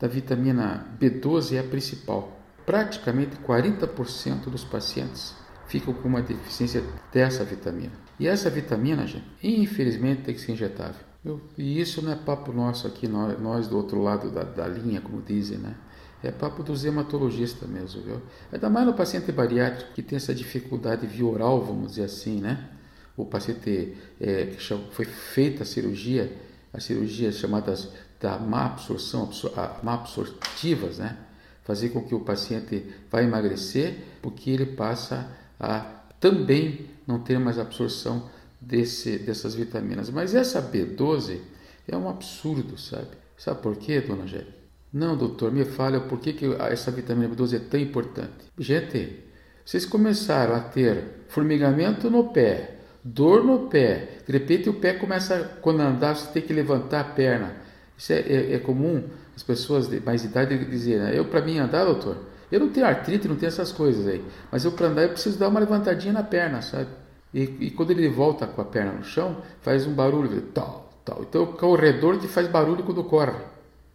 da 0.00 0.08
vitamina 0.08 0.86
B12 1.00 1.54
é 1.54 1.60
a 1.60 1.64
principal. 1.64 2.40
Praticamente 2.64 3.36
40% 3.36 4.48
dos 4.50 4.64
pacientes 4.64 5.34
ficam 5.68 5.92
com 5.94 6.08
uma 6.08 6.22
deficiência 6.22 6.82
dessa 7.12 7.44
vitamina. 7.44 7.92
E 8.18 8.26
essa 8.26 8.48
vitamina, 8.48 9.06
gente, 9.06 9.26
infelizmente 9.42 10.22
tem 10.22 10.34
que 10.34 10.40
ser 10.40 10.52
injetável. 10.52 11.04
Eu, 11.26 11.40
e 11.58 11.80
isso 11.80 12.00
não 12.00 12.12
é 12.12 12.14
papo 12.14 12.52
nosso 12.52 12.86
aqui, 12.86 13.08
nós, 13.08 13.36
nós 13.40 13.66
do 13.66 13.76
outro 13.76 14.00
lado 14.00 14.30
da, 14.30 14.44
da, 14.44 14.68
linha, 14.68 15.00
como 15.00 15.20
dizem, 15.20 15.58
né? 15.58 15.74
É 16.22 16.30
papo 16.30 16.62
dos 16.62 16.84
hematologistas 16.84 17.68
mesmo, 17.68 18.00
viu? 18.00 18.22
Ainda 18.52 18.70
mais 18.70 18.86
no 18.86 18.94
paciente 18.94 19.32
bariátrico 19.32 19.92
que 19.92 20.02
tem 20.02 20.16
essa 20.16 20.32
dificuldade 20.32 21.04
via 21.04 21.26
oral, 21.26 21.64
vamos 21.64 21.90
dizer 21.90 22.04
assim, 22.04 22.40
né? 22.40 22.68
O 23.16 23.24
paciente 23.24 23.96
é, 24.20 24.46
que 24.46 24.62
foi 24.92 25.04
feita 25.04 25.64
a 25.64 25.66
cirurgia, 25.66 26.32
as 26.72 26.84
cirurgias 26.84 27.34
chamadas 27.34 27.88
da 28.20 28.38
má 28.38 28.66
absorção, 28.66 29.24
absor, 29.24 29.52
má 29.82 29.94
absortivas, 29.94 30.98
né? 30.98 31.16
Fazer 31.64 31.88
com 31.88 32.04
que 32.04 32.14
o 32.14 32.20
paciente 32.20 32.86
vá 33.10 33.20
emagrecer, 33.20 33.96
porque 34.22 34.48
ele 34.48 34.66
passa 34.66 35.28
a 35.58 35.80
também 36.20 36.86
não 37.04 37.18
ter 37.18 37.40
mais 37.40 37.58
absorção 37.58 38.30
desse, 38.66 39.18
dessas 39.18 39.54
vitaminas. 39.54 40.10
Mas 40.10 40.34
essa 40.34 40.60
B12 40.60 41.38
é 41.86 41.96
um 41.96 42.08
absurdo, 42.08 42.76
sabe? 42.76 43.08
Sabe 43.38 43.62
por 43.62 43.76
quê, 43.76 44.00
dona 44.00 44.26
Gélia? 44.26 44.54
Não, 44.92 45.16
doutor, 45.16 45.52
me 45.52 45.64
fale 45.64 46.00
por 46.00 46.18
que, 46.18 46.32
que 46.32 46.46
essa 46.70 46.90
vitamina 46.90 47.28
B12 47.34 47.56
é 47.56 47.58
tão 47.58 47.78
importante. 47.78 48.50
Gente, 48.58 49.24
vocês 49.64 49.84
começaram 49.84 50.54
a 50.54 50.60
ter 50.60 51.24
formigamento 51.28 52.10
no 52.10 52.30
pé, 52.30 52.78
dor 53.04 53.44
no 53.44 53.68
pé, 53.68 54.18
de 54.26 54.32
repente 54.32 54.68
o 54.68 54.74
pé 54.74 54.94
começa, 54.94 55.58
quando 55.60 55.80
andar, 55.80 56.16
você 56.16 56.32
tem 56.32 56.42
que 56.42 56.52
levantar 56.52 57.00
a 57.00 57.04
perna. 57.04 57.56
Isso 57.96 58.12
é, 58.12 58.20
é, 58.20 58.54
é 58.54 58.58
comum 58.58 59.04
as 59.34 59.42
pessoas 59.42 59.86
de 59.88 60.00
mais 60.00 60.24
idade 60.24 60.56
dizerem, 60.64 61.14
eu 61.14 61.26
para 61.26 61.42
mim 61.42 61.58
andar, 61.58 61.84
doutor, 61.84 62.16
Eu 62.50 62.60
não 62.60 62.70
tenho 62.70 62.86
artrite, 62.86 63.28
não 63.28 63.36
tenho 63.36 63.48
essas 63.48 63.72
coisas 63.72 64.06
aí. 64.06 64.24
Mas 64.50 64.64
eu 64.64 64.72
para 64.72 64.86
andar 64.86 65.02
eu 65.02 65.10
preciso 65.10 65.38
dar 65.38 65.48
uma 65.48 65.60
levantadinha 65.60 66.12
na 66.12 66.22
perna, 66.22 66.62
sabe? 66.62 66.88
E, 67.36 67.66
e, 67.66 67.70
quando 67.70 67.90
ele 67.90 68.08
volta 68.08 68.46
com 68.46 68.62
a 68.62 68.64
perna 68.64 68.92
no 68.92 69.04
chão, 69.04 69.42
faz 69.60 69.86
um 69.86 69.92
barulho, 69.92 70.40
tal, 70.54 70.90
tal. 71.04 71.20
Então 71.20 71.42
o 71.42 71.48
corredor 71.48 72.18
que 72.18 72.26
faz 72.26 72.48
barulho 72.48 72.82
quando 72.82 73.04
corre. 73.04 73.36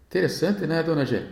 Interessante, 0.08 0.68
né, 0.68 0.84
dona 0.84 1.04
Gê? 1.04 1.24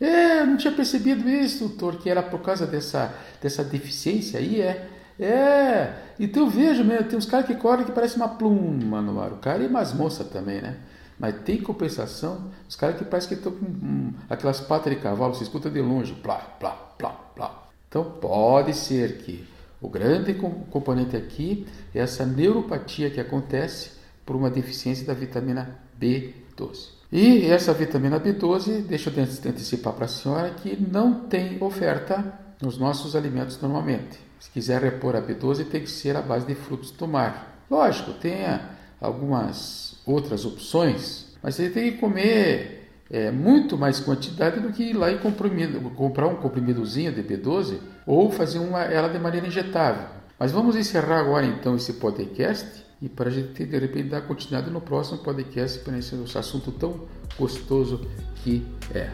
É, 0.00 0.44
não 0.44 0.56
tinha 0.56 0.72
percebido 0.72 1.28
isso, 1.28 1.68
doutor, 1.68 1.98
que 1.98 2.10
era 2.10 2.20
por 2.20 2.40
causa 2.40 2.66
dessa, 2.66 3.14
dessa 3.40 3.62
deficiência 3.62 4.40
aí, 4.40 4.60
é. 4.60 4.90
É, 5.20 5.92
então 6.18 6.46
eu 6.46 6.50
vejo 6.50 6.82
mesmo, 6.82 7.06
tem 7.06 7.16
uns 7.16 7.26
caras 7.26 7.46
que 7.46 7.54
correm 7.54 7.84
que 7.84 7.92
parece 7.92 8.16
uma 8.16 8.30
pluma 8.30 9.00
no 9.00 9.20
ar. 9.20 9.30
O 9.32 9.36
cara 9.36 9.62
e 9.62 9.68
umas 9.68 9.92
moças 9.92 10.26
também, 10.30 10.60
né? 10.60 10.78
Mas 11.16 11.36
tem 11.42 11.60
compensação, 11.60 12.50
os 12.68 12.74
caras 12.74 12.96
que 12.96 13.04
parecem 13.04 13.28
que 13.28 13.34
estão 13.34 13.52
com 13.52 13.66
hum, 13.66 14.12
aquelas 14.28 14.60
patas 14.60 14.92
de 14.92 14.98
cavalo, 14.98 15.32
você 15.34 15.44
escuta 15.44 15.70
de 15.70 15.80
longe, 15.80 16.12
plá, 16.12 16.38
plá, 16.58 16.72
plá, 16.98 17.10
plá. 17.36 17.68
Então 17.86 18.02
pode 18.02 18.74
ser 18.74 19.18
que 19.18 19.46
o 19.80 19.88
grande 19.88 20.34
componente 20.34 21.16
aqui 21.16 21.66
é 21.94 22.00
essa 22.00 22.26
neuropatia 22.26 23.10
que 23.10 23.20
acontece 23.20 23.92
por 24.26 24.36
uma 24.36 24.50
deficiência 24.50 25.06
da 25.06 25.14
vitamina 25.14 25.78
B12. 26.00 26.90
E 27.10 27.46
essa 27.46 27.72
vitamina 27.72 28.20
B12, 28.20 28.82
deixa 28.82 29.10
eu 29.10 29.22
antecipar 29.22 29.94
para 29.94 30.04
a 30.04 30.08
senhora 30.08 30.50
que 30.50 30.76
não 30.76 31.26
tem 31.26 31.56
oferta 31.62 32.38
nos 32.60 32.78
nossos 32.78 33.16
alimentos 33.16 33.60
normalmente. 33.60 34.18
Se 34.38 34.50
quiser 34.50 34.82
repor 34.82 35.16
a 35.16 35.22
B12, 35.22 35.66
tem 35.66 35.80
que 35.80 35.90
ser 35.90 36.14
a 36.14 36.22
base 36.22 36.46
de 36.46 36.54
frutos 36.54 36.90
do 36.90 37.08
mar. 37.08 37.64
Lógico, 37.70 38.12
tem 38.12 38.44
algumas 39.00 39.98
outras 40.06 40.44
opções, 40.44 41.26
mas 41.42 41.54
você 41.54 41.70
tem 41.70 41.92
que 41.92 41.98
comer 41.98 42.90
é, 43.10 43.30
muito 43.30 43.76
mais 43.76 43.98
quantidade 43.98 44.60
do 44.60 44.72
que 44.72 44.84
ir 44.84 44.92
lá 44.92 45.10
e 45.10 45.18
comprar 45.18 46.26
um 46.28 46.36
comprimidozinho 46.36 47.12
de 47.12 47.22
B12 47.22 47.78
ou 48.10 48.28
fazer 48.28 48.58
uma, 48.58 48.82
ela 48.82 49.08
de 49.08 49.20
maneira 49.20 49.46
injetável. 49.46 50.08
Mas 50.36 50.50
vamos 50.50 50.74
encerrar 50.74 51.20
agora 51.20 51.46
então 51.46 51.76
esse 51.76 51.92
podcast 51.92 52.84
e 53.00 53.08
para 53.08 53.28
a 53.28 53.32
gente 53.32 53.64
de 53.64 53.78
repente 53.78 54.08
dar 54.08 54.22
continuidade 54.22 54.68
no 54.68 54.80
próximo 54.80 55.18
podcast 55.18 55.78
para 55.78 55.96
esse 55.96 56.16
assunto 56.36 56.72
tão 56.72 57.06
gostoso 57.38 58.04
que 58.42 58.66
é. 58.92 59.12